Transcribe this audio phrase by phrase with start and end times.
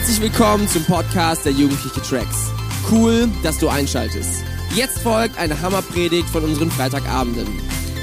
[0.00, 2.50] Herzlich willkommen zum Podcast der Jugendliche Tracks.
[2.90, 4.42] Cool, dass du einschaltest.
[4.74, 7.46] Jetzt folgt eine Hammerpredigt von unseren Freitagabenden.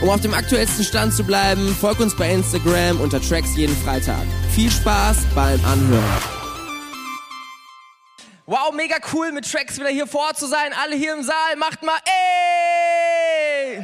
[0.03, 4.27] Um auf dem aktuellsten Stand zu bleiben, folg uns bei Instagram unter Tracks jeden Freitag.
[4.51, 6.21] Viel Spaß beim Anhören.
[8.45, 10.73] Wow, mega cool mit Tracks wieder hier vor Ort zu sein.
[10.79, 13.83] Alle hier im Saal, macht mal ey!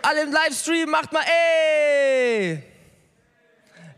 [0.00, 2.62] Alle im Livestream, macht mal ey!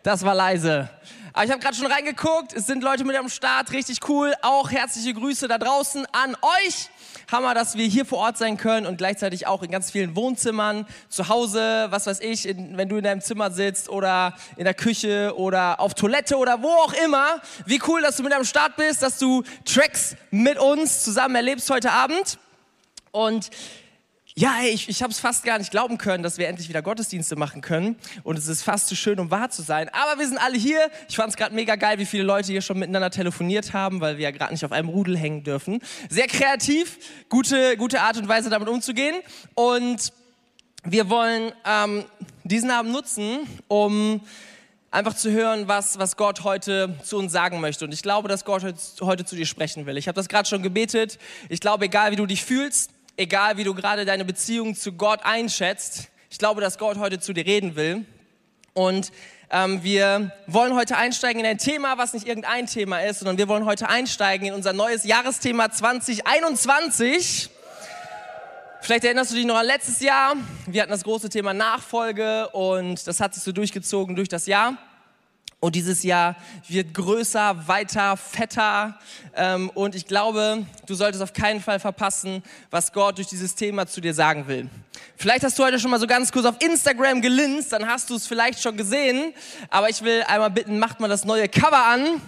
[0.02, 0.90] Das war leise.
[1.36, 4.32] Aber ich habe gerade schon reingeguckt, es sind Leute mit am Start, richtig cool.
[4.40, 6.88] Auch herzliche Grüße da draußen an euch.
[7.30, 10.86] Hammer, dass wir hier vor Ort sein können und gleichzeitig auch in ganz vielen Wohnzimmern,
[11.10, 14.72] zu Hause, was weiß ich, in, wenn du in deinem Zimmer sitzt oder in der
[14.72, 17.42] Küche oder auf Toilette oder wo auch immer.
[17.66, 21.68] Wie cool, dass du mit am Start bist, dass du Tracks mit uns zusammen erlebst
[21.68, 22.38] heute Abend.
[23.10, 23.50] Und
[24.38, 26.82] ja, ey, ich, ich habe es fast gar nicht glauben können, dass wir endlich wieder
[26.82, 27.96] Gottesdienste machen können.
[28.22, 29.88] Und es ist fast zu schön, um wahr zu sein.
[29.94, 30.90] Aber wir sind alle hier.
[31.08, 34.18] Ich fand es gerade mega geil, wie viele Leute hier schon miteinander telefoniert haben, weil
[34.18, 35.80] wir ja gerade nicht auf einem Rudel hängen dürfen.
[36.10, 36.98] Sehr kreativ,
[37.30, 39.16] gute, gute Art und Weise, damit umzugehen.
[39.54, 40.12] Und
[40.84, 42.04] wir wollen ähm,
[42.44, 43.38] diesen Abend nutzen,
[43.68, 44.20] um
[44.90, 47.86] einfach zu hören, was, was Gott heute zu uns sagen möchte.
[47.86, 48.62] Und ich glaube, dass Gott
[49.00, 49.96] heute, zu dir sprechen will.
[49.96, 51.18] Ich habe das gerade schon gebetet.
[51.48, 55.20] Ich glaube, egal wie du dich fühlst, egal wie du gerade deine Beziehung zu Gott
[55.24, 58.04] einschätzt, ich glaube, dass Gott heute zu dir reden will.
[58.74, 59.10] Und
[59.50, 63.48] ähm, wir wollen heute einsteigen in ein Thema, was nicht irgendein Thema ist, sondern wir
[63.48, 67.50] wollen heute einsteigen in unser neues Jahresthema 2021.
[68.80, 70.34] Vielleicht erinnerst du dich noch an letztes Jahr.
[70.66, 74.76] Wir hatten das große Thema Nachfolge und das hat sich so durchgezogen durch das Jahr.
[75.66, 76.36] Und dieses Jahr
[76.68, 79.00] wird größer, weiter, fetter.
[79.34, 83.88] Ähm, und ich glaube, du solltest auf keinen Fall verpassen, was Gott durch dieses Thema
[83.88, 84.70] zu dir sagen will.
[85.16, 88.14] Vielleicht hast du heute schon mal so ganz kurz auf Instagram gelinst, dann hast du
[88.14, 89.34] es vielleicht schon gesehen.
[89.68, 92.22] Aber ich will einmal bitten, macht mal das neue Cover an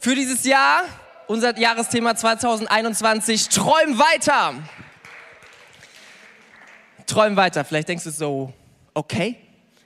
[0.00, 0.82] für dieses Jahr.
[1.28, 4.54] Unser Jahresthema 2021, träum weiter.
[7.06, 7.64] Träum weiter.
[7.64, 8.52] Vielleicht denkst du so,
[8.94, 9.36] okay,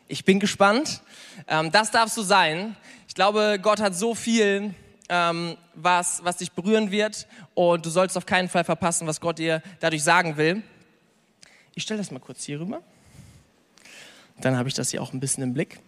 [0.09, 1.03] ich bin gespannt.
[1.47, 2.77] Ähm, das darfst du sein.
[3.09, 4.75] Ich glaube, Gott hat so viel,
[5.09, 9.38] ähm, was, was dich berühren wird und du sollst auf keinen Fall verpassen, was Gott
[9.38, 10.62] dir dadurch sagen will.
[11.75, 12.82] Ich stelle das mal kurz hier rüber.
[14.41, 15.81] Dann habe ich das hier auch ein bisschen im Blick.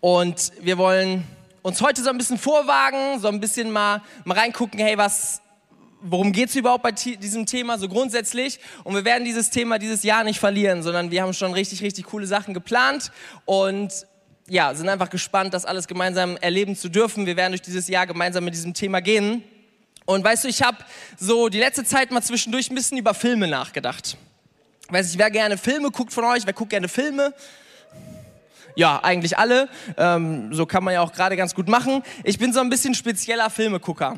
[0.00, 1.24] Und wir wollen
[1.62, 5.42] uns heute so ein bisschen vorwagen, so ein bisschen mal, mal reingucken, hey, was,
[6.00, 8.60] worum geht es überhaupt bei diesem Thema so grundsätzlich?
[8.84, 12.06] Und wir werden dieses Thema dieses Jahr nicht verlieren, sondern wir haben schon richtig, richtig
[12.06, 13.12] coole Sachen geplant
[13.44, 14.06] und
[14.50, 17.24] ja, sind einfach gespannt, das alles gemeinsam erleben zu dürfen.
[17.24, 19.44] Wir werden durch dieses Jahr gemeinsam mit diesem Thema gehen.
[20.06, 20.78] Und weißt du, ich habe
[21.16, 24.16] so die letzte Zeit mal zwischendurch ein bisschen über Filme nachgedacht.
[24.88, 26.46] Weiß ich, wer gerne Filme guckt von euch?
[26.46, 27.32] Wer guckt gerne Filme?
[28.74, 29.68] Ja, eigentlich alle.
[29.96, 32.02] Ähm, so kann man ja auch gerade ganz gut machen.
[32.24, 34.16] Ich bin so ein bisschen spezieller Filmegucker.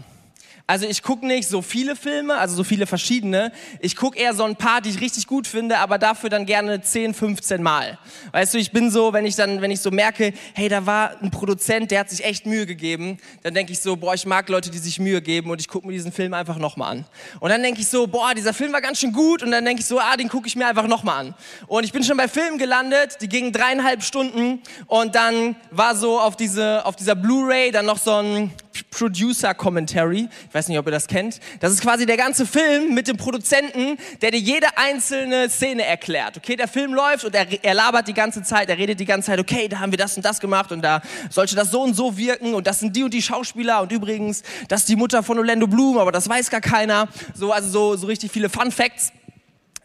[0.72, 3.52] Also ich gucke nicht so viele Filme, also so viele verschiedene.
[3.80, 6.80] Ich gucke eher so ein paar, die ich richtig gut finde, aber dafür dann gerne
[6.80, 7.98] 10, 15 Mal.
[8.32, 11.20] Weißt du, ich bin so, wenn ich dann, wenn ich so merke, hey, da war
[11.20, 14.48] ein Produzent, der hat sich echt Mühe gegeben, dann denke ich so, boah, ich mag
[14.48, 17.04] Leute, die sich Mühe geben und ich gucke mir diesen Film einfach nochmal an.
[17.40, 19.82] Und dann denke ich so, boah, dieser Film war ganz schön gut und dann denke
[19.82, 21.34] ich so, ah, den gucke ich mir einfach nochmal an.
[21.66, 26.18] Und ich bin schon bei Filmen gelandet, die gingen dreieinhalb Stunden und dann war so
[26.18, 28.54] auf, diese, auf dieser Blu-ray dann noch so ein
[28.90, 30.28] Producer Commentary.
[30.48, 31.40] Ich weiß nicht, ob ihr das kennt.
[31.60, 36.36] Das ist quasi der ganze Film mit dem Produzenten, der dir jede einzelne Szene erklärt.
[36.36, 39.26] Okay, der Film läuft und er, er labert die ganze Zeit, er redet die ganze
[39.26, 41.94] Zeit, okay, da haben wir das und das gemacht und da sollte das so und
[41.94, 45.22] so wirken und das sind die und die Schauspieler und übrigens, das ist die Mutter
[45.22, 47.08] von Orlando Bloom, aber das weiß gar keiner.
[47.34, 49.12] So, also so, so richtig viele Fun Facts.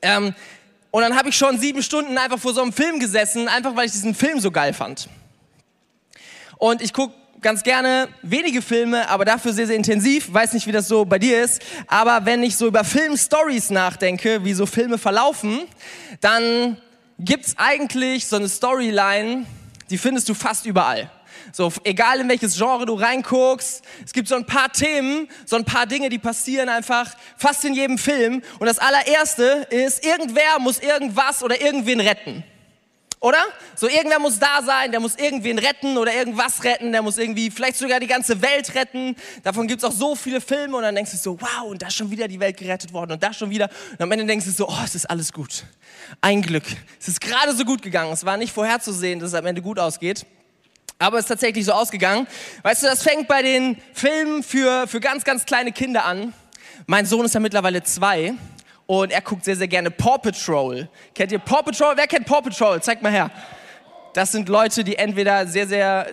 [0.02, 0.34] Ähm,
[0.92, 3.86] und dann habe ich schon sieben Stunden einfach vor so einem Film gesessen, einfach weil
[3.86, 5.10] ich diesen Film so geil fand.
[6.58, 10.34] Und ich gucke ganz gerne wenige Filme, aber dafür sehr, sehr intensiv.
[10.34, 11.62] Weiß nicht, wie das so bei dir ist.
[11.88, 15.62] Aber wenn ich so über Filmstories nachdenke, wie so Filme verlaufen,
[16.22, 16.78] dann
[17.20, 19.46] gibt's eigentlich so eine Storyline,
[19.90, 21.10] die findest du fast überall.
[21.54, 25.66] So, egal in welches Genre du reinguckst, es gibt so ein paar Themen, so ein
[25.66, 28.44] paar Dinge, die passieren einfach fast in jedem Film.
[28.60, 32.44] Und das allererste ist, irgendwer muss irgendwas oder irgendwen retten.
[33.20, 33.44] Oder?
[33.76, 37.50] So irgendwer muss da sein, der muss irgendwen retten oder irgendwas retten, der muss irgendwie
[37.50, 39.16] vielleicht sogar die ganze Welt retten.
[39.44, 41.88] Davon gibt es auch so viele Filme und dann denkst du so, wow, und da
[41.88, 43.70] ist schon wieder die Welt gerettet worden und da schon wieder.
[43.94, 45.64] Und am Ende denkst du so, oh, es ist alles gut.
[46.22, 46.66] Ein Glück.
[47.00, 48.14] Es ist gerade so gut gegangen.
[48.14, 50.26] Es war nicht vorherzusehen, dass es am Ende gut ausgeht.
[51.00, 52.28] Aber es ist tatsächlich so ausgegangen.
[52.62, 56.34] Weißt du, das fängt bei den Filmen für, für ganz, ganz kleine Kinder an.
[56.86, 58.36] Mein Sohn ist ja mittlerweile zwei
[58.88, 60.90] und er guckt sehr, sehr gerne Paw Patrol.
[61.14, 61.94] Kennt ihr Paw Patrol?
[61.96, 62.82] Wer kennt Paw Patrol?
[62.82, 63.30] Zeigt mal her.
[64.14, 66.08] Das sind Leute, die entweder sehr, sehr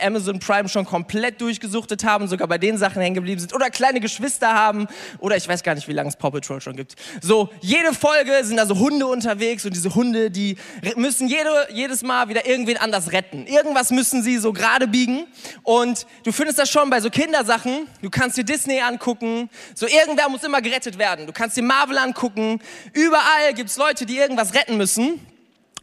[0.00, 4.00] Amazon Prime schon komplett durchgesuchtet haben, sogar bei den Sachen hängen geblieben sind oder kleine
[4.00, 4.86] Geschwister haben
[5.18, 6.94] oder ich weiß gar nicht, wie lange es Paw Patrol schon gibt.
[7.20, 10.56] So, jede Folge sind also Hunde unterwegs und diese Hunde, die
[10.96, 13.46] müssen jede, jedes Mal wieder irgendwen anders retten.
[13.46, 15.26] Irgendwas müssen sie so gerade biegen
[15.62, 17.86] und du findest das schon bei so Kindersachen.
[18.02, 21.26] Du kannst dir Disney angucken, so irgendwer muss immer gerettet werden.
[21.26, 22.60] Du kannst dir Marvel angucken.
[22.92, 25.20] Überall gibt es Leute, die irgendwas retten müssen.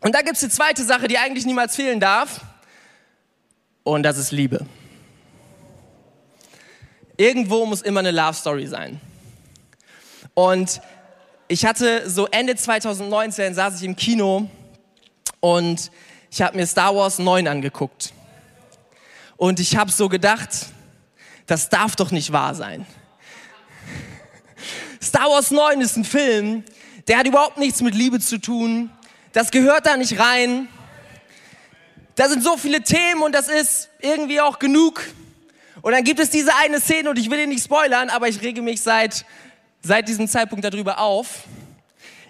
[0.01, 2.41] Und da gibt es die zweite Sache, die eigentlich niemals fehlen darf.
[3.85, 4.65] Und das ist Liebe.
[7.17, 8.99] Irgendwo muss immer eine Love Story sein.
[10.33, 10.81] Und
[11.47, 14.49] ich hatte so Ende 2019 saß ich im Kino
[15.39, 15.91] und
[16.31, 18.11] ich habe mir Star Wars 9 angeguckt.
[19.37, 20.49] Und ich habe so gedacht,
[21.45, 22.87] das darf doch nicht wahr sein.
[24.99, 26.63] Star Wars 9 ist ein Film,
[27.07, 28.89] der hat überhaupt nichts mit Liebe zu tun.
[29.31, 30.69] Das gehört da nicht rein.
[32.15, 35.01] Da sind so viele Themen und das ist irgendwie auch genug.
[35.81, 38.41] Und dann gibt es diese eine Szene und ich will ihn nicht spoilern, aber ich
[38.41, 39.25] rege mich seit,
[39.81, 41.43] seit diesem Zeitpunkt darüber auf.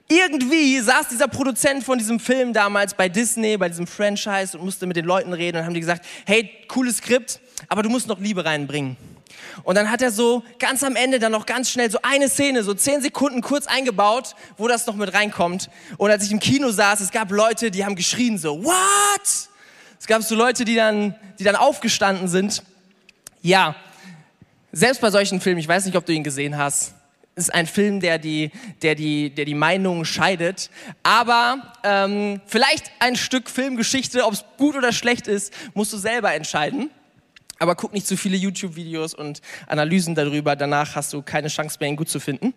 [0.07, 4.87] Irgendwie saß dieser Produzent von diesem Film damals bei Disney, bei diesem Franchise und musste
[4.87, 7.39] mit den Leuten reden und haben die gesagt, hey, cooles Skript,
[7.69, 8.97] aber du musst noch Liebe reinbringen.
[9.63, 12.63] Und dann hat er so ganz am Ende dann noch ganz schnell so eine Szene,
[12.63, 15.69] so zehn Sekunden kurz eingebaut, wo das noch mit reinkommt.
[15.97, 19.49] Und als ich im Kino saß, es gab Leute, die haben geschrien so, what?
[20.05, 22.61] Es gab so Leute, die dann, die dann aufgestanden sind.
[23.41, 23.75] Ja,
[24.71, 26.93] selbst bei solchen Filmen, ich weiß nicht, ob du ihn gesehen hast,
[27.33, 28.51] ist ein Film, der die,
[28.83, 30.69] der die, der die Meinungen scheidet.
[31.01, 36.35] Aber ähm, vielleicht ein Stück Filmgeschichte, ob es gut oder schlecht ist, musst du selber
[36.35, 36.91] entscheiden.
[37.57, 40.55] Aber guck nicht zu viele YouTube-Videos und Analysen darüber.
[40.55, 42.53] Danach hast du keine Chance mehr, ihn gut zu finden.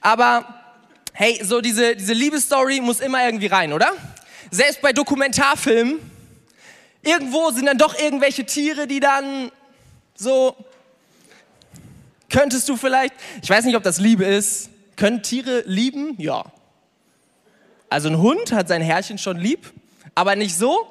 [0.00, 0.46] Aber
[1.12, 3.92] hey, so diese, diese Liebesstory muss immer irgendwie rein, oder?
[4.50, 6.15] Selbst bei Dokumentarfilmen,
[7.06, 9.50] irgendwo sind dann doch irgendwelche Tiere, die dann
[10.14, 10.56] so,
[12.28, 16.14] könntest du vielleicht, ich weiß nicht, ob das Liebe ist, können Tiere lieben?
[16.18, 16.44] Ja.
[17.88, 19.72] Also ein Hund hat sein Herrchen schon lieb,
[20.14, 20.86] aber nicht so.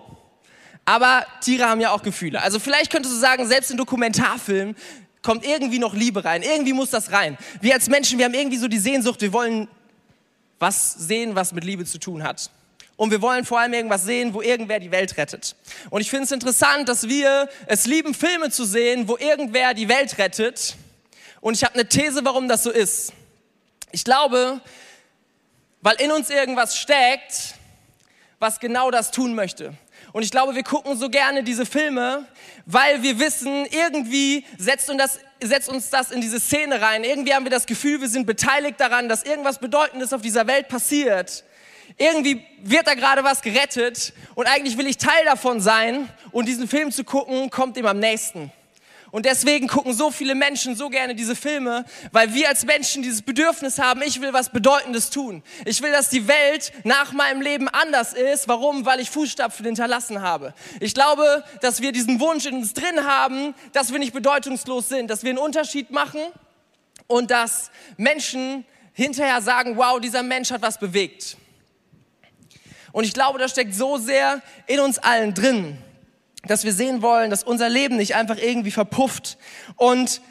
[0.85, 2.41] Aber Tiere haben ja auch Gefühle.
[2.41, 4.75] Also vielleicht könntest du sagen, selbst in Dokumentarfilmen
[5.23, 6.43] kommt irgendwie noch Liebe rein.
[6.43, 7.37] Irgendwie muss das rein.
[7.59, 9.67] Wir als Menschen, wir haben irgendwie so die Sehnsucht, wir wollen
[10.59, 12.51] was sehen, was mit Liebe zu tun hat.
[12.97, 15.55] Und wir wollen vor allem irgendwas sehen, wo irgendwer die Welt rettet.
[15.89, 19.89] Und ich finde es interessant, dass wir es lieben, Filme zu sehen, wo irgendwer die
[19.89, 20.75] Welt rettet.
[21.41, 23.11] Und ich habe eine These, warum das so ist.
[23.91, 24.61] Ich glaube,
[25.81, 27.55] weil in uns irgendwas steckt,
[28.39, 29.73] was genau das tun möchte.
[30.13, 32.25] Und ich glaube, wir gucken so gerne diese Filme,
[32.65, 37.03] weil wir wissen, irgendwie setzt uns, das, setzt uns das in diese Szene rein.
[37.03, 40.69] Irgendwie haben wir das Gefühl, wir sind beteiligt daran, dass irgendwas Bedeutendes auf dieser Welt
[40.69, 41.43] passiert.
[41.97, 46.67] Irgendwie wird da gerade was gerettet und eigentlich will ich Teil davon sein und diesen
[46.67, 48.51] Film zu gucken, kommt ihm am nächsten.
[49.11, 53.21] Und deswegen gucken so viele Menschen so gerne diese Filme, weil wir als Menschen dieses
[53.21, 55.41] Bedürfnis haben, ich will was Bedeutendes tun.
[55.63, 58.49] Ich will, dass die Welt nach meinem Leben anders ist.
[58.49, 58.85] Warum?
[58.85, 60.53] Weil ich Fußstapfen hinterlassen habe.
[60.81, 65.09] Ich glaube, dass wir diesen Wunsch in uns drin haben, dass wir nicht bedeutungslos sind,
[65.09, 66.19] dass wir einen Unterschied machen
[67.07, 71.37] und dass Menschen hinterher sagen, wow, dieser Mensch hat was bewegt.
[72.95, 75.77] Und ich glaube, das steckt so sehr in uns allen drin
[76.47, 79.37] dass wir sehen wollen, dass unser Leben nicht einfach irgendwie verpufft.
[79.77, 80.21] Und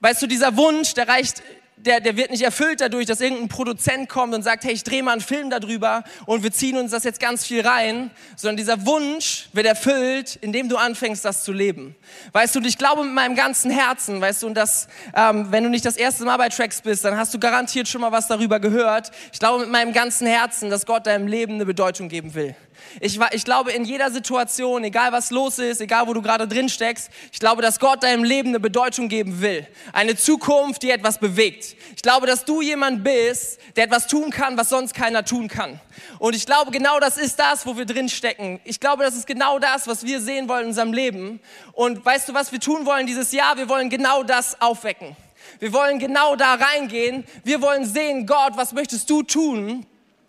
[0.00, 1.42] weißt du, dieser Wunsch, der reicht
[1.76, 5.02] der, der wird nicht erfüllt dadurch, dass irgendein Produzent kommt und sagt, hey, ich drehe
[5.02, 8.86] mal einen Film darüber und wir ziehen uns das jetzt ganz viel rein, sondern dieser
[8.86, 11.94] Wunsch wird erfüllt, indem du anfängst, das zu leben.
[12.32, 15.64] Weißt du, und ich glaube mit meinem ganzen Herzen, weißt du, und das, ähm, wenn
[15.64, 18.26] du nicht das erste Mal bei Tracks bist, dann hast du garantiert schon mal was
[18.26, 19.10] darüber gehört.
[19.32, 22.56] Ich glaube mit meinem ganzen Herzen, dass Gott deinem Leben eine Bedeutung geben will.
[23.00, 26.68] Ich, ich glaube, in jeder Situation, egal was los ist, egal wo du gerade drin
[26.68, 29.66] steckst, ich glaube, dass Gott deinem Leben eine Bedeutung geben will.
[29.92, 31.76] Eine Zukunft, die etwas bewegt.
[31.94, 35.80] Ich glaube, dass du jemand bist, der etwas tun kann, was sonst keiner tun kann.
[36.18, 38.60] Und ich glaube, genau das ist das, wo wir drin stecken.
[38.64, 41.40] Ich glaube, das ist genau das, was wir sehen wollen in unserem Leben.
[41.72, 43.56] Und weißt du, was wir tun wollen dieses Jahr?
[43.56, 45.16] Wir wollen genau das aufwecken.
[45.58, 47.24] Wir wollen genau da reingehen.
[47.44, 49.86] Wir wollen sehen, Gott, was möchtest du tun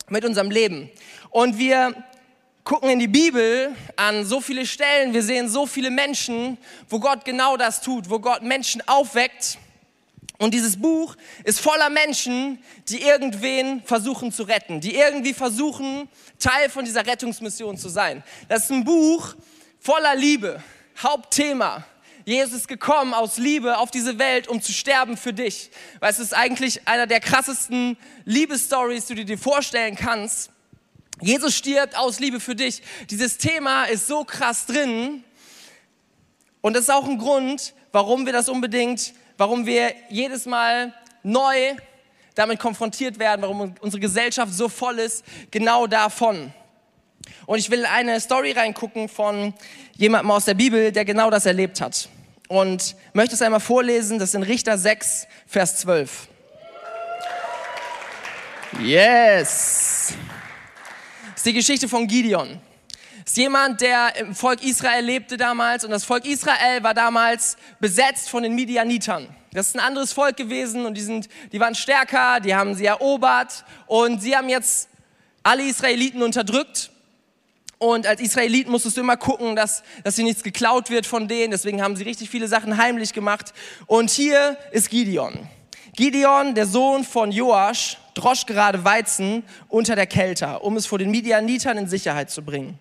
[0.10, 0.90] mit unserem Leben?
[1.30, 1.96] Und wir
[2.68, 6.58] gucken in die Bibel an so viele Stellen, wir sehen so viele Menschen,
[6.90, 9.58] wo Gott genau das tut, wo Gott Menschen aufweckt.
[10.38, 16.10] Und dieses Buch ist voller Menschen, die irgendwen versuchen zu retten, die irgendwie versuchen,
[16.40, 18.22] Teil von dieser Rettungsmission zu sein.
[18.50, 19.36] Das ist ein Buch
[19.80, 20.62] voller Liebe,
[21.02, 21.86] Hauptthema.
[22.26, 25.72] Jesus ist gekommen aus Liebe auf diese Welt, um zu sterben für dich.
[26.02, 27.96] Weil es ist eigentlich einer der krassesten
[28.26, 30.52] Liebesstories, die du dir vorstellen kannst.
[31.22, 32.82] Jesus stirbt aus Liebe für dich.
[33.10, 35.24] Dieses Thema ist so krass drin.
[36.62, 40.94] Und das ist auch ein Grund, warum wir das unbedingt, warum wir jedes Mal
[41.24, 41.76] neu
[42.36, 46.54] damit konfrontiert werden, warum unsere Gesellschaft so voll ist, genau davon.
[47.46, 49.54] Und ich will eine Story reingucken von
[49.96, 52.10] jemandem aus der Bibel, der genau das erlebt hat.
[52.48, 56.28] Und möchte es einmal vorlesen, das ist in Richter 6, Vers 12.
[58.82, 60.14] Yes!
[61.48, 62.60] Die Geschichte von Gideon.
[63.24, 67.56] Das ist jemand, der im Volk Israel lebte damals und das Volk Israel war damals
[67.80, 69.34] besetzt von den Midianitern.
[69.54, 72.86] Das ist ein anderes Volk gewesen und die, sind, die waren stärker, die haben sie
[72.86, 74.90] erobert und sie haben jetzt
[75.42, 76.92] alle Israeliten unterdrückt.
[77.78, 81.52] Und als Israelit musstest du immer gucken, dass, dass dir nichts geklaut wird von denen.
[81.52, 83.54] Deswegen haben sie richtig viele Sachen heimlich gemacht.
[83.86, 85.48] Und hier ist Gideon.
[85.96, 91.12] Gideon, der Sohn von Joasch, drosch gerade Weizen unter der Kälte, um es vor den
[91.12, 92.80] Midianitern in Sicherheit zu bringen.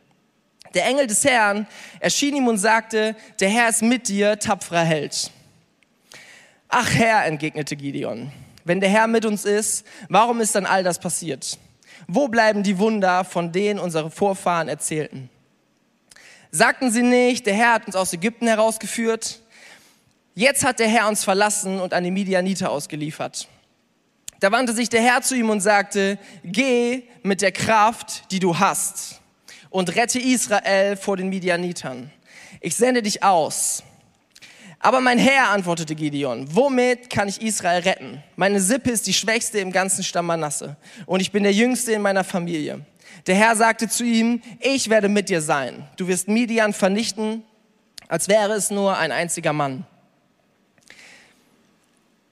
[0.75, 1.66] Der Engel des Herrn
[2.00, 5.31] erschien ihm und sagte, der Herr ist mit dir, tapferer Held.
[6.69, 8.33] Ach Herr, entgegnete Gideon,
[8.64, 11.59] wenn der Herr mit uns ist, warum ist dann all das passiert?
[12.09, 15.31] Wo bleiben die Wunder, von denen unsere Vorfahren erzählten?
[16.50, 19.40] Sagten sie nicht, der Herr hat uns aus Ägypten herausgeführt?
[20.35, 23.49] Jetzt hat der Herr uns verlassen und an die Midianiter ausgeliefert.
[24.40, 28.59] Da wandte sich der Herr zu ihm und sagte, geh mit der Kraft, die du
[28.59, 29.21] hast,
[29.71, 32.11] und rette Israel vor den Midianitern.
[32.61, 33.83] Ich sende dich aus.
[34.78, 38.23] Aber mein Herr, antwortete Gideon, womit kann ich Israel retten?
[38.37, 40.76] Meine Sippe ist die schwächste im ganzen Stamm Manasse
[41.07, 42.85] und ich bin der Jüngste in meiner Familie.
[43.26, 45.88] Der Herr sagte zu ihm, ich werde mit dir sein.
[45.97, 47.43] Du wirst Midian vernichten,
[48.07, 49.87] als wäre es nur ein einziger Mann.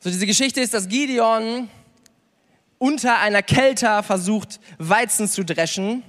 [0.00, 1.68] So diese Geschichte ist, dass Gideon
[2.84, 6.02] unter einer Kälte versucht, Weizen zu dreschen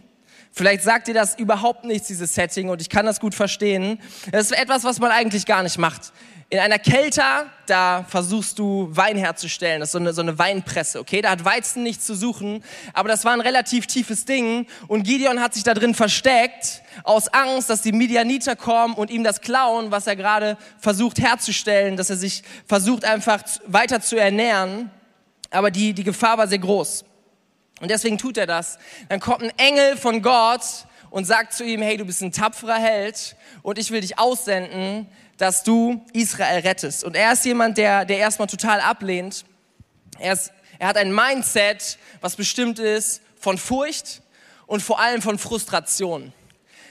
[0.58, 4.00] Vielleicht sagt dir das überhaupt nichts, dieses Setting, und ich kann das gut verstehen.
[4.32, 6.13] Das ist etwas, was man eigentlich gar nicht macht.
[6.50, 7.24] In einer Kälte,
[7.65, 9.82] da versuchst du Wein herzustellen.
[9.82, 11.22] Das ist so eine, so eine Weinpresse, okay?
[11.22, 12.63] Da hat Weizen nichts zu suchen,
[12.94, 14.65] aber das war ein relativ tiefes Ding.
[14.88, 19.25] Und Gideon hat sich da drin versteckt, aus Angst, dass die Midianiter kommen und ihm
[19.25, 24.89] das klauen, was er gerade versucht herzustellen, dass er sich versucht einfach weiter zu ernähren.
[25.56, 27.06] Aber die, die Gefahr war sehr groß.
[27.82, 28.78] Und deswegen tut er das.
[29.10, 30.62] Dann kommt ein Engel von Gott
[31.10, 35.08] und sagt zu ihm, hey, du bist ein tapferer Held und ich will dich aussenden,
[35.38, 37.04] dass du Israel rettest.
[37.04, 39.46] Und er ist jemand, der, der erstmal total ablehnt.
[40.20, 44.22] Er, ist, er hat ein Mindset, was bestimmt ist von Furcht
[44.68, 46.34] und vor allem von Frustration.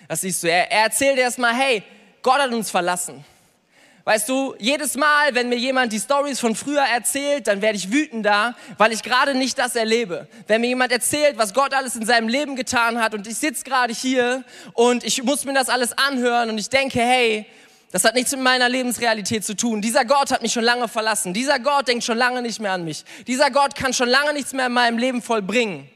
[0.08, 0.50] Das siehst du.
[0.50, 1.82] Er, er erzählt erstmal, hey,
[2.22, 3.24] Gott hat uns verlassen.
[4.04, 7.90] Weißt du, jedes Mal, wenn mir jemand die Stories von früher erzählt, dann werde ich
[7.90, 10.28] wütender, weil ich gerade nicht das erlebe.
[10.46, 13.64] Wenn mir jemand erzählt, was Gott alles in seinem Leben getan hat und ich sitze
[13.64, 14.44] gerade hier
[14.74, 17.46] und ich muss mir das alles anhören und ich denke, hey,
[17.92, 19.80] das hat nichts mit meiner Lebensrealität zu tun.
[19.80, 21.32] Dieser Gott hat mich schon lange verlassen.
[21.32, 23.04] Dieser Gott denkt schon lange nicht mehr an mich.
[23.26, 25.88] Dieser Gott kann schon lange nichts mehr in meinem Leben vollbringen.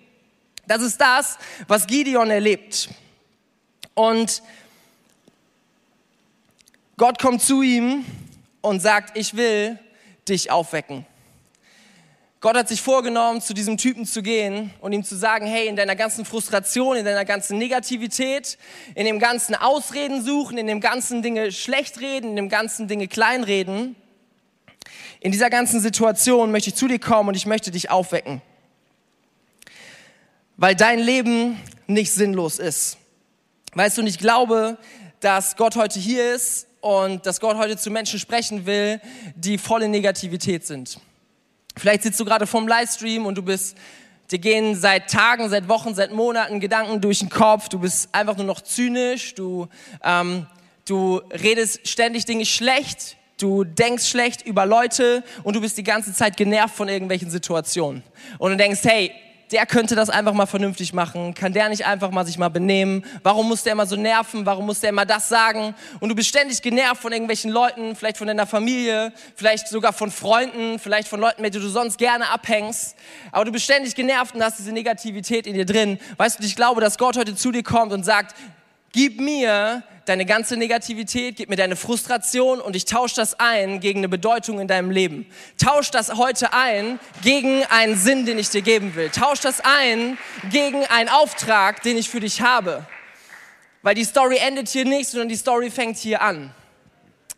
[0.66, 1.36] Das ist das,
[1.66, 2.88] was Gideon erlebt.
[3.92, 4.42] Und
[6.98, 8.04] Gott kommt zu ihm
[8.60, 9.78] und sagt, ich will
[10.28, 11.06] dich aufwecken.
[12.40, 15.76] Gott hat sich vorgenommen, zu diesem Typen zu gehen und ihm zu sagen, hey, in
[15.76, 18.58] deiner ganzen Frustration, in deiner ganzen Negativität,
[18.96, 23.06] in dem ganzen Ausreden suchen, in dem ganzen Dinge schlecht reden, in dem ganzen Dinge
[23.06, 23.94] kleinreden,
[25.20, 28.42] in dieser ganzen Situation möchte ich zu dir kommen und ich möchte dich aufwecken.
[30.56, 32.98] Weil dein Leben nicht sinnlos ist.
[33.74, 34.78] Weißt du, und ich glaube,
[35.20, 39.00] dass Gott heute hier ist und dass Gott heute zu Menschen sprechen will,
[39.34, 40.98] die voll in Negativität sind.
[41.76, 43.76] Vielleicht sitzt du gerade vorm Livestream und du bist,
[44.30, 47.68] dir gehen seit Tagen, seit Wochen, seit Monaten Gedanken durch den Kopf.
[47.68, 49.34] Du bist einfach nur noch zynisch.
[49.34, 49.68] Du,
[50.02, 50.46] ähm,
[50.86, 53.16] du redest ständig Dinge schlecht.
[53.38, 58.02] Du denkst schlecht über Leute und du bist die ganze Zeit genervt von irgendwelchen Situationen.
[58.38, 59.12] Und du denkst, hey,
[59.50, 61.34] der könnte das einfach mal vernünftig machen.
[61.34, 63.04] Kann der nicht einfach mal sich mal benehmen?
[63.22, 64.44] Warum muss der immer so nerven?
[64.44, 65.74] Warum muss der immer das sagen?
[66.00, 70.10] Und du bist ständig genervt von irgendwelchen Leuten, vielleicht von deiner Familie, vielleicht sogar von
[70.10, 72.96] Freunden, vielleicht von Leuten, mit denen du sonst gerne abhängst.
[73.32, 75.98] Aber du bist ständig genervt und hast diese Negativität in dir drin.
[76.16, 78.34] Weißt du, ich glaube, dass Gott heute zu dir kommt und sagt,
[78.92, 84.00] gib mir deine ganze Negativität, gib mir deine Frustration und ich tausche das ein gegen
[84.00, 85.26] eine Bedeutung in deinem Leben.
[85.58, 89.10] Tausch das heute ein gegen einen Sinn, den ich dir geben will.
[89.10, 90.16] Tausch das ein
[90.50, 92.86] gegen einen Auftrag, den ich für dich habe.
[93.82, 96.52] Weil die Story endet hier nicht, sondern die Story fängt hier an.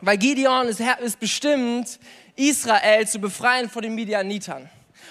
[0.00, 1.98] Weil Gideon ist, ist bestimmt,
[2.36, 4.70] Israel zu befreien vor den Midianitern.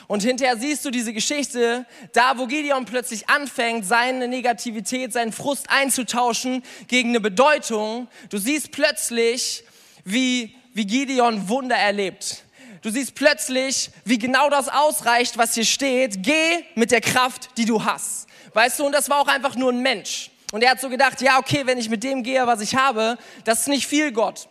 [0.10, 5.70] Und hinterher siehst du diese Geschichte, da wo Gideon plötzlich anfängt, seine Negativität, seinen Frust
[5.70, 8.08] einzutauschen gegen eine Bedeutung.
[8.32, 9.64] Du siehst plötzlich,
[10.04, 12.44] wie, wie Gideon Wunder erlebt.
[12.82, 16.24] Du siehst plötzlich, wie genau das ausreicht, was hier steht.
[16.24, 18.26] Geh mit der Kraft, die du hast.
[18.56, 20.32] Weißt du, und das war auch einfach nur ein Mensch.
[20.52, 23.20] Und er hat so gedacht, ja, okay, wenn ich mit dem gehe, was ich habe,
[23.44, 24.49] das ist nicht viel, Gott.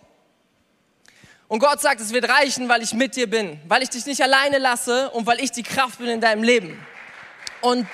[1.48, 4.22] Und Gott sagt, es wird reichen, weil ich mit dir bin, weil ich dich nicht
[4.22, 6.78] alleine lasse und weil ich die Kraft bin in deinem Leben.
[7.62, 7.86] Und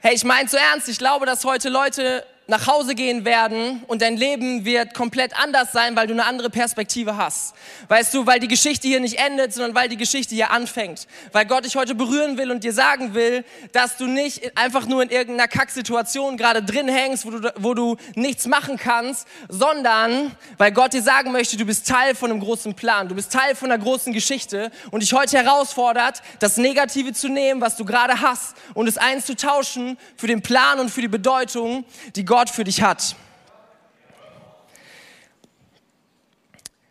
[0.00, 4.02] hey, ich meine zu ernst, ich glaube, dass heute Leute nach Hause gehen werden und
[4.02, 7.54] dein Leben wird komplett anders sein, weil du eine andere Perspektive hast.
[7.88, 11.06] Weißt du, weil die Geschichte hier nicht endet, sondern weil die Geschichte hier anfängt.
[11.32, 15.02] Weil Gott dich heute berühren will und dir sagen will, dass du nicht einfach nur
[15.02, 20.72] in irgendeiner Kacksituation gerade drin hängst, wo du, wo du nichts machen kannst, sondern weil
[20.72, 23.70] Gott dir sagen möchte, du bist Teil von einem großen Plan, du bist Teil von
[23.70, 28.56] einer großen Geschichte und dich heute herausfordert, das Negative zu nehmen, was du gerade hast
[28.74, 31.84] und es einzutauschen für den Plan und für die Bedeutung,
[32.16, 33.16] die Gott Gott für dich hat.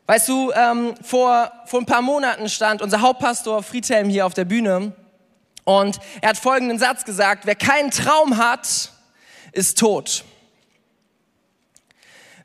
[0.06, 4.46] Weißt du, ähm, vor, vor ein paar Monaten stand unser Hauptpastor Friedhelm hier auf der
[4.46, 4.94] Bühne
[5.64, 8.92] und er hat folgenden Satz gesagt, wer keinen Traum hat,
[9.52, 10.24] ist tot.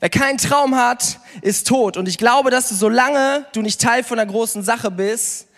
[0.00, 1.98] Wer keinen Traum hat, ist tot.
[1.98, 5.48] Und ich glaube, dass du, solange du nicht Teil von einer großen Sache bist,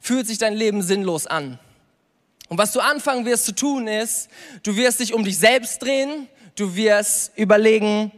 [0.00, 1.58] fühlt sich dein Leben sinnlos an.
[2.48, 4.30] Und was du anfangen wirst zu tun ist,
[4.62, 6.28] du wirst dich um dich selbst drehen,
[6.58, 8.10] Du wirst überlegen,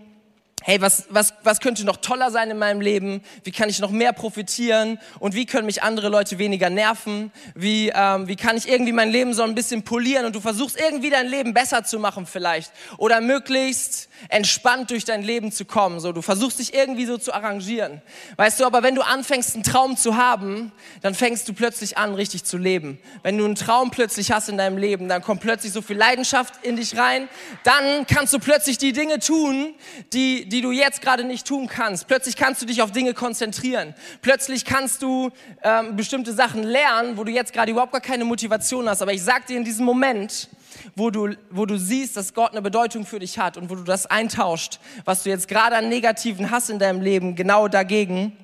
[0.63, 3.23] hey, was, was, was könnte noch toller sein in meinem Leben?
[3.45, 4.99] Wie kann ich noch mehr profitieren?
[5.19, 7.33] Und wie können mich andere Leute weniger nerven?
[7.55, 10.27] Wie, ähm, wie kann ich irgendwie mein Leben so ein bisschen polieren?
[10.27, 12.73] Und du versuchst irgendwie dein Leben besser zu machen vielleicht.
[12.99, 16.01] Oder möglichst entspannt durch dein Leben zu kommen.
[16.01, 18.03] So, du versuchst dich irgendwie so zu arrangieren.
[18.37, 22.15] Weißt du, aber wenn du anfängst, einen Traum zu haben, dann fängst du plötzlich an,
[22.15, 22.99] richtig zu leben.
[23.23, 26.65] Wenn du einen Traum plötzlich hast in deinem Leben, dann kommt plötzlich so viel Leidenschaft
[26.65, 27.29] in dich rein.
[27.65, 29.75] Dann kannst du plötzlich die Dinge tun,
[30.13, 32.09] die, die du jetzt gerade nicht tun kannst.
[32.09, 33.95] Plötzlich kannst du dich auf Dinge konzentrieren.
[34.21, 35.31] Plötzlich kannst du
[35.63, 39.03] ähm, bestimmte Sachen lernen, wo du jetzt gerade überhaupt gar keine Motivation hast.
[39.03, 40.49] Aber ich sag dir in diesem Moment,
[40.97, 43.83] wo du, wo du siehst, dass Gott eine Bedeutung für dich hat und wo du
[43.83, 48.37] das eintauscht, was du jetzt gerade an negativen Hass in deinem Leben, genau dagegen,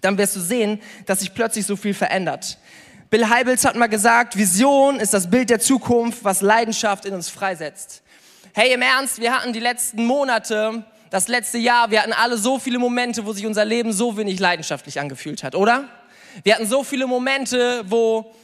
[0.00, 2.58] dann wirst du sehen, dass sich plötzlich so viel verändert.
[3.10, 7.28] Bill Heibels hat mal gesagt, Vision ist das Bild der Zukunft, was Leidenschaft in uns
[7.28, 8.02] freisetzt.
[8.54, 12.58] Hey, im Ernst, wir hatten die letzten Monate, das letzte Jahr, wir hatten alle so
[12.58, 15.84] viele Momente, wo sich unser Leben so wenig leidenschaftlich angefühlt hat, oder?
[16.42, 18.34] Wir hatten so viele Momente, wo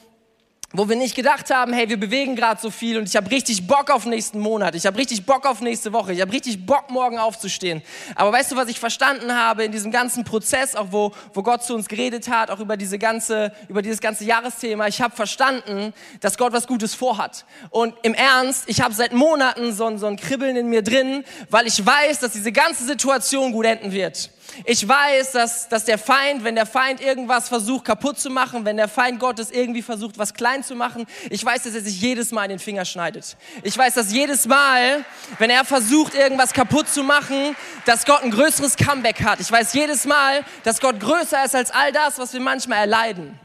[0.72, 3.66] wo wir nicht gedacht haben, hey, wir bewegen gerade so viel und ich habe richtig
[3.66, 6.90] Bock auf nächsten Monat, ich habe richtig Bock auf nächste Woche, ich habe richtig Bock,
[6.90, 7.80] morgen aufzustehen.
[8.14, 11.64] Aber weißt du, was ich verstanden habe in diesem ganzen Prozess, auch wo, wo Gott
[11.64, 15.94] zu uns geredet hat, auch über, diese ganze, über dieses ganze Jahresthema, ich habe verstanden,
[16.20, 17.46] dass Gott was Gutes vorhat.
[17.70, 21.66] Und im Ernst, ich habe seit Monaten so, so ein Kribbeln in mir drin, weil
[21.66, 24.30] ich weiß, dass diese ganze Situation gut enden wird.
[24.64, 28.76] Ich weiß, dass, dass der Feind, wenn der Feind irgendwas versucht kaputt zu machen, wenn
[28.76, 32.32] der Feind Gottes irgendwie versucht, was klein zu machen, ich weiß, dass er sich jedes
[32.32, 33.36] Mal in den Finger schneidet.
[33.62, 35.04] Ich weiß, dass jedes Mal,
[35.38, 39.40] wenn er versucht, irgendwas kaputt zu machen, dass Gott ein größeres Comeback hat.
[39.40, 43.38] Ich weiß jedes Mal, dass Gott größer ist als all das, was wir manchmal erleiden.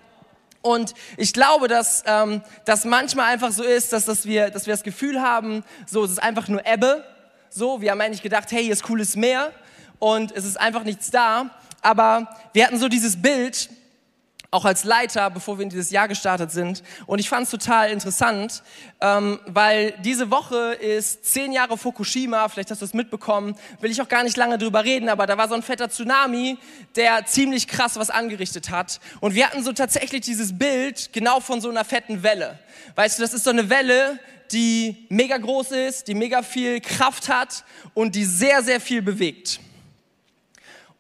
[0.62, 4.74] Und ich glaube, dass ähm, das manchmal einfach so ist, dass, dass, wir, dass wir
[4.74, 7.04] das Gefühl haben, so es ist einfach nur Ebbe.
[7.50, 9.52] So, wir haben eigentlich gedacht, hey, hier ist cooles Meer
[10.00, 11.50] und es ist einfach nichts da.
[11.82, 13.70] Aber wir hatten so dieses Bild,
[14.54, 16.84] auch als Leiter, bevor wir in dieses Jahr gestartet sind.
[17.06, 18.64] Und ich fand es total interessant,
[19.02, 24.02] ähm, weil diese Woche ist zehn Jahre Fukushima, vielleicht hast du es mitbekommen, will ich
[24.02, 26.58] auch gar nicht lange drüber reden, aber da war so ein fetter Tsunami,
[26.96, 29.00] der ziemlich krass was angerichtet hat.
[29.20, 32.60] Und wir hatten so tatsächlich dieses Bild genau von so einer fetten Welle.
[32.96, 34.20] Weißt du, das ist so eine Welle,
[34.52, 37.64] die mega groß ist, die mega viel Kraft hat
[37.94, 39.60] und die sehr, sehr viel bewegt.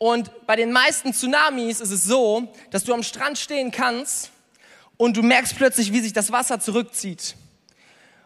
[0.04, 4.32] Und bei den meisten Tsunamis ist es so, dass du am Strand stehen kannst
[4.98, 7.38] und du merkst plötzlich, wie sich das Wasser zurückzieht.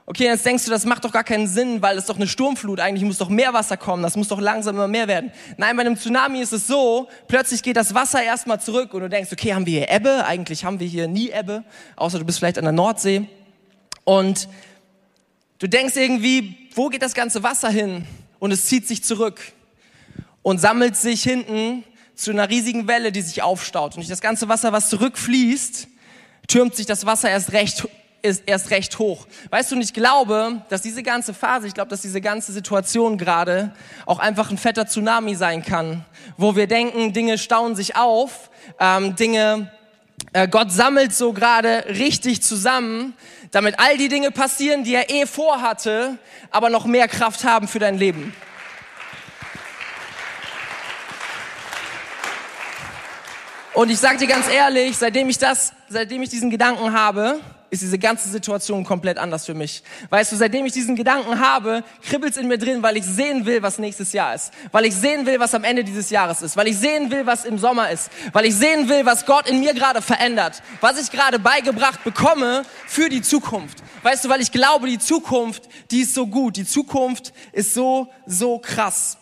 [0.08, 2.80] Okay, jetzt denkst du, das macht doch gar keinen Sinn, weil es doch eine Sturmflut,
[2.80, 5.32] eigentlich muss doch mehr Wasser kommen, das muss doch langsam immer mehr werden.
[5.58, 9.10] Nein, bei einem Tsunami ist es so, plötzlich geht das Wasser erstmal zurück und du
[9.10, 10.26] denkst, okay, haben wir hier Ebbe?
[10.26, 11.64] Eigentlich haben wir hier nie Ebbe,
[11.96, 13.28] außer du bist vielleicht an der Nordsee.
[14.04, 14.50] Und
[15.60, 18.08] du denkst irgendwie, wo geht das ganze Wasser hin?
[18.40, 19.54] Und es zieht sich zurück
[20.48, 21.84] und sammelt sich hinten
[22.16, 23.92] zu einer riesigen Welle, die sich aufstaut.
[23.92, 25.90] Und durch das ganze Wasser, was zurückfließt,
[26.48, 27.86] türmt sich das Wasser erst recht,
[28.22, 29.28] ist erst recht hoch.
[29.50, 33.18] Weißt du, und ich glaube, dass diese ganze Phase, ich glaube, dass diese ganze Situation
[33.18, 33.74] gerade
[34.06, 36.06] auch einfach ein fetter Tsunami sein kann,
[36.38, 39.70] wo wir denken, Dinge stauen sich auf, ähm, Dinge,
[40.32, 43.16] äh, Gott sammelt so gerade richtig zusammen,
[43.52, 46.18] damit all die Dinge passieren, die er eh vorhatte,
[46.52, 48.34] aber noch mehr Kraft haben für dein Leben.
[53.78, 57.84] Und ich sage dir ganz ehrlich, seitdem ich das, seitdem ich diesen Gedanken habe, ist
[57.84, 59.84] diese ganze Situation komplett anders für mich.
[60.10, 63.62] Weißt du, seitdem ich diesen Gedanken habe, kribbelt's in mir drin, weil ich sehen will,
[63.62, 64.52] was nächstes Jahr ist.
[64.72, 66.58] Weil ich sehen will, was am Ende dieses Jahres ist.
[66.58, 68.10] Weil ich sehen will, was im Sommer ist.
[68.34, 70.64] Weil ich sehen will, was Gott in mir gerade verändert.
[70.82, 73.84] Was ich gerade beigebracht bekomme für die Zukunft.
[74.02, 76.58] Weißt du, weil ich glaube, die Zukunft, die ist so gut.
[76.58, 79.20] Die Zukunft ist so, so krass.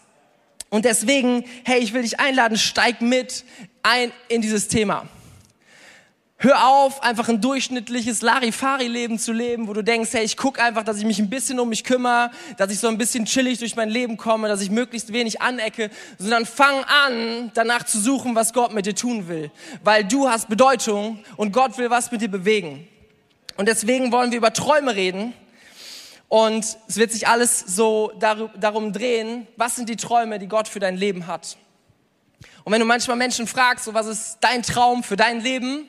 [0.69, 3.43] Und deswegen, hey, ich will dich einladen, steig mit
[3.86, 5.08] ein in dieses Thema.
[6.38, 10.84] Hör auf, einfach ein durchschnittliches Larifari-Leben zu leben, wo du denkst, hey, ich guck einfach,
[10.84, 13.78] dass ich mich ein bisschen um mich kümmere, dass ich so ein bisschen chillig durch
[13.78, 18.52] mein Leben komme, dass ich möglichst wenig anecke, sondern fang an, danach zu suchen, was
[18.52, 19.50] Gott mit dir tun will.
[19.82, 22.86] Weil du hast Bedeutung und Gott will was mit dir bewegen.
[23.56, 25.34] Und deswegen wollen wir über Träume reden.
[26.28, 30.80] Und es wird sich alles so darum drehen, was sind die Träume, die Gott für
[30.80, 31.58] dein Leben hat.
[32.65, 35.88] Und wenn du manchmal Menschen fragst, so was ist dein Traum für dein Leben,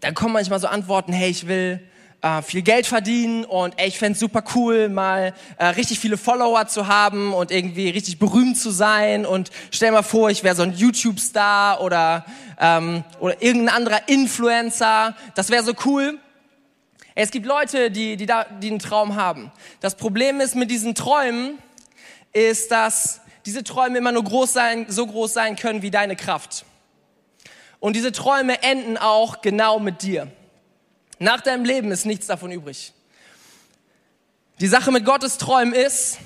[0.00, 1.80] dann kommen manchmal so Antworten, hey, ich will
[2.20, 6.66] äh, viel Geld verdienen und ey, ich fände super cool, mal äh, richtig viele Follower
[6.66, 10.62] zu haben und irgendwie richtig berühmt zu sein und stell mal vor, ich wäre so
[10.62, 12.26] ein YouTube-Star oder,
[12.60, 16.18] ähm, oder irgendein anderer Influencer, das wäre so cool.
[17.14, 19.52] Es gibt Leute, die, die, da, die einen Traum haben.
[19.80, 21.56] Das Problem ist mit diesen Träumen,
[22.34, 26.66] ist, dass diese Träume immer nur groß sein, so groß sein können wie deine Kraft.
[27.80, 30.30] Und diese Träume enden auch genau mit dir.
[31.18, 32.92] Nach deinem Leben ist nichts davon übrig.
[34.60, 36.18] Die Sache mit Gottes Träumen ist,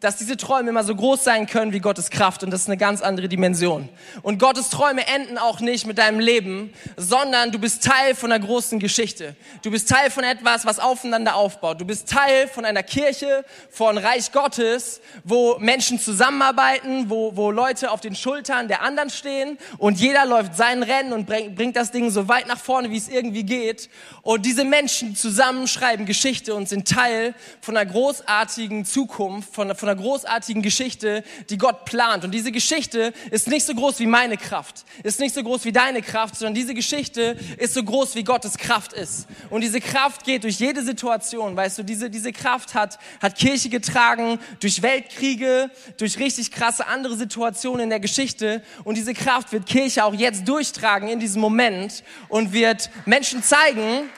[0.00, 2.76] dass diese Träume immer so groß sein können wie Gottes Kraft und das ist eine
[2.76, 3.88] ganz andere Dimension.
[4.22, 8.44] Und Gottes Träume enden auch nicht mit deinem Leben, sondern du bist Teil von einer
[8.44, 9.34] großen Geschichte.
[9.62, 11.80] Du bist Teil von etwas, was aufeinander aufbaut.
[11.80, 17.90] Du bist Teil von einer Kirche, von Reich Gottes, wo Menschen zusammenarbeiten, wo, wo Leute
[17.90, 21.90] auf den Schultern der anderen stehen und jeder läuft sein Rennen und bringt, bringt das
[21.90, 23.90] Ding so weit nach vorne, wie es irgendwie geht.
[24.22, 29.87] Und diese Menschen zusammen schreiben Geschichte und sind Teil von einer großartigen Zukunft, von, von
[29.88, 32.24] einer großartigen Geschichte, die Gott plant.
[32.24, 35.72] Und diese Geschichte ist nicht so groß wie meine Kraft, ist nicht so groß wie
[35.72, 39.26] deine Kraft, sondern diese Geschichte ist so groß wie Gottes Kraft ist.
[39.50, 43.68] Und diese Kraft geht durch jede Situation, weißt du, diese, diese Kraft hat, hat Kirche
[43.68, 48.62] getragen, durch Weltkriege, durch richtig krasse andere Situationen in der Geschichte.
[48.84, 54.10] Und diese Kraft wird Kirche auch jetzt durchtragen in diesem Moment und wird Menschen zeigen,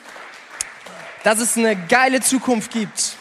[1.22, 3.16] dass es eine geile Zukunft gibt.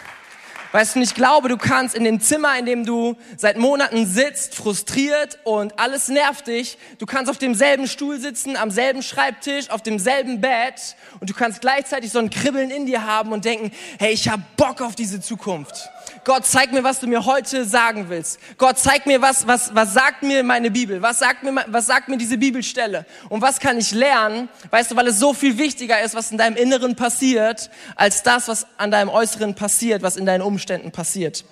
[0.71, 4.53] Weißt du, ich glaube, du kannst in dem Zimmer, in dem du seit Monaten sitzt,
[4.53, 9.81] frustriert und alles nervt dich, du kannst auf demselben Stuhl sitzen, am selben Schreibtisch, auf
[9.81, 14.13] demselben Bett und du kannst gleichzeitig so ein Kribbeln in dir haben und denken, hey,
[14.13, 15.89] ich hab Bock auf diese Zukunft.
[16.29, 18.39] Gott, zeig mir, was du mir heute sagen willst.
[18.59, 21.01] Gott, zeig mir, was, was, was sagt mir meine Bibel?
[21.01, 23.07] Was sagt mir, was sagt mir diese Bibelstelle?
[23.29, 24.47] Und was kann ich lernen?
[24.69, 28.47] Weißt du, weil es so viel wichtiger ist, was in deinem Inneren passiert, als das,
[28.47, 31.45] was an deinem Äußeren passiert, was in deinen Umständen passiert.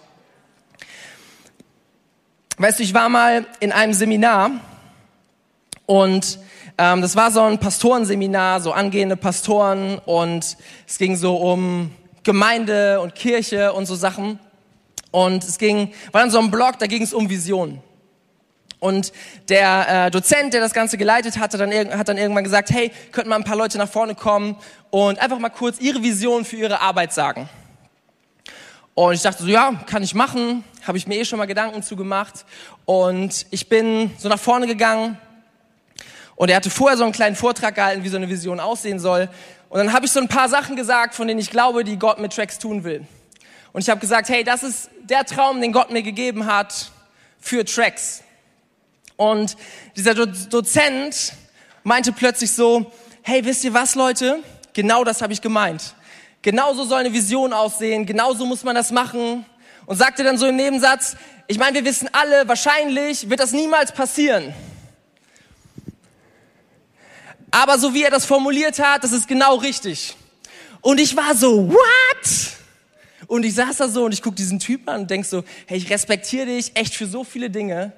[2.60, 4.52] Weißt du, ich war mal in einem Seminar
[5.88, 6.38] und
[6.78, 10.56] ähm, das war so ein Pastorenseminar, so angehende Pastoren und
[10.88, 14.38] es ging so um Gemeinde und Kirche und so Sachen.
[15.18, 17.82] Und es ging, war dann so ein Blog, da ging es um Visionen.
[18.78, 19.12] Und
[19.50, 23.32] der äh, Dozent, der das Ganze geleitet hatte, dann, hat dann irgendwann gesagt, hey, könnten
[23.32, 24.58] mal ein paar Leute nach vorne kommen
[24.92, 27.50] und einfach mal kurz ihre Vision für ihre Arbeit sagen.
[28.94, 31.82] Und ich dachte so, ja, kann ich machen, habe ich mir eh schon mal Gedanken
[31.82, 32.46] zu gemacht.
[32.86, 35.18] Und ich bin so nach vorne gegangen
[36.36, 39.30] und er hatte vorher so einen kleinen Vortrag gehalten, wie so eine Vision aussehen soll.
[39.70, 42.20] Und dann habe ich so ein paar Sachen gesagt, von denen ich glaube, die Gott
[42.20, 43.08] mit Tracks tun will.
[43.78, 46.90] Und ich habe gesagt, hey, das ist der Traum, den Gott mir gegeben hat
[47.40, 48.24] für Tracks.
[49.18, 49.56] Und
[49.96, 51.34] dieser Do Dozent
[51.84, 54.40] meinte plötzlich so, hey, wisst ihr was, Leute?
[54.74, 55.94] Genau das habe ich gemeint.
[56.42, 59.46] Genauso soll eine Vision aussehen, genauso muss man das machen.
[59.86, 63.92] Und sagte dann so im Nebensatz, ich meine, wir wissen alle, wahrscheinlich wird das niemals
[63.92, 64.56] passieren.
[67.52, 70.16] Aber so wie er das formuliert hat, das ist genau richtig.
[70.82, 72.07] Und ich war so, what?
[73.28, 75.78] Und ich saß da so und ich guck diesen Typ an und denk so, hey,
[75.78, 77.92] ich respektiere dich echt für so viele Dinge,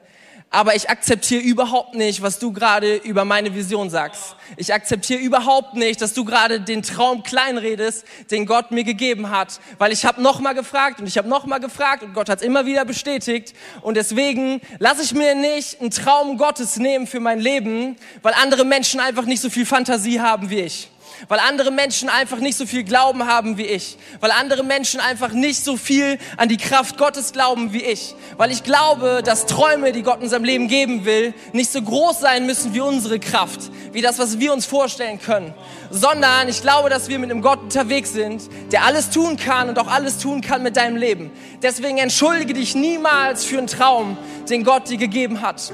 [0.51, 4.35] aber ich akzeptiere überhaupt nicht, was du gerade über meine Vision sagst.
[4.57, 9.59] Ich akzeptiere überhaupt nicht, dass du gerade den Traum kleinredest, den Gott mir gegeben hat,
[9.77, 12.41] weil ich habe noch mal gefragt und ich habe noch mal gefragt und Gott hat
[12.41, 17.39] immer wieder bestätigt und deswegen lasse ich mir nicht einen Traum Gottes nehmen für mein
[17.39, 20.89] Leben, weil andere Menschen einfach nicht so viel Fantasie haben wie ich
[21.27, 25.31] weil andere Menschen einfach nicht so viel Glauben haben wie ich, weil andere Menschen einfach
[25.31, 29.91] nicht so viel an die Kraft Gottes glauben wie ich, Weil ich glaube, dass Träume,
[29.91, 33.59] die Gott unserem Leben geben will, nicht so groß sein müssen wie unsere Kraft,
[33.91, 35.53] wie das, was wir uns vorstellen können,
[35.89, 39.77] sondern ich glaube, dass wir mit einem Gott unterwegs sind, der alles tun kann und
[39.77, 41.31] auch alles tun kann mit deinem Leben.
[41.61, 44.17] Deswegen entschuldige dich niemals für einen Traum,
[44.49, 45.73] den Gott dir gegeben hat.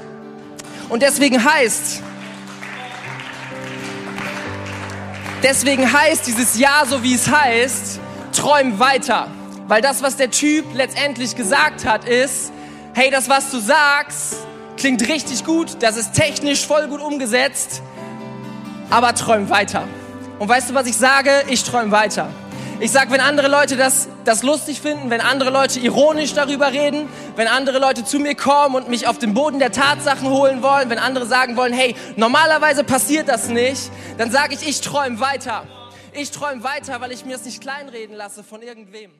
[0.88, 2.02] Und deswegen heißt,
[5.42, 8.00] deswegen heißt dieses Jahr so wie es heißt,
[8.32, 9.28] träum weiter.
[9.68, 12.52] Weil das, was der Typ letztendlich gesagt hat, ist,
[12.94, 14.36] hey, das, was du sagst,
[14.76, 17.82] klingt richtig gut, das ist technisch voll gut umgesetzt,
[18.90, 19.88] aber träum weiter.
[20.38, 21.30] Und weißt du, was ich sage?
[21.48, 22.28] Ich träum weiter.
[22.78, 27.08] Ich sag, wenn andere Leute das, das lustig finden, wenn andere Leute ironisch darüber reden,
[27.34, 30.90] wenn andere Leute zu mir kommen und mich auf den Boden der Tatsachen holen wollen,
[30.90, 35.66] wenn andere sagen wollen, hey, normalerweise passiert das nicht, dann sage ich, ich träume weiter.
[36.12, 39.10] Ich träume weiter, weil ich mir es nicht kleinreden lasse von irgendwem.